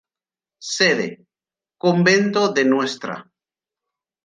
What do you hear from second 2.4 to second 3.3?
de Ntra.